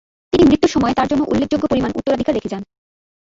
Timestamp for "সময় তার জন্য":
0.71-1.21